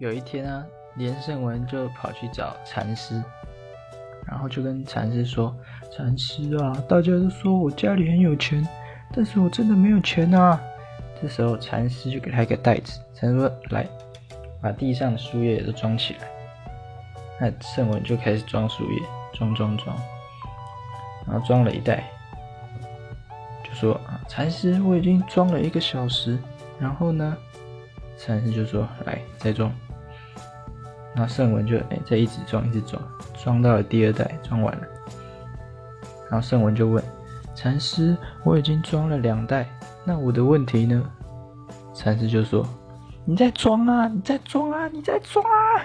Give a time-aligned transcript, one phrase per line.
[0.00, 0.64] 有一天啊，
[0.96, 3.22] 连胜文就跑去找禅师，
[4.26, 5.54] 然后就跟禅师说
[5.94, 8.66] ：“禅师啊，大家都说我家里很有钱，
[9.12, 10.58] 但是我真的没有钱啊。”
[11.20, 13.86] 这时候禅师就给他一个袋子，禅师说：“来，
[14.62, 16.20] 把地上的树叶都装起来。”
[17.38, 18.98] 那圣文就开始装树叶，
[19.34, 19.94] 装装装，
[21.26, 22.04] 然后装了一袋，
[23.62, 26.38] 就说：“啊，禅师，我已经装了一个小时。”
[26.80, 27.36] 然后呢，
[28.16, 29.70] 禅师就说：“来，再装。”
[31.14, 33.02] 然后圣文就哎，再一直装，一直装，
[33.42, 34.82] 装到了第二袋，装完了。
[36.30, 37.02] 然后圣文就问
[37.54, 39.68] 禅师：“我已经装了两袋，
[40.04, 41.02] 那我的问题呢？”
[41.92, 42.66] 禅师就说
[43.26, 45.84] ：“你在装啊，你在装啊，你在装啊。”